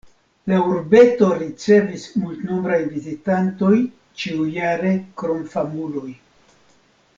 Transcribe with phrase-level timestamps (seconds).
[0.51, 3.85] La urbeto ricevis multnombrajn vizitantojn
[4.23, 6.11] ĉiujare krom famuloj.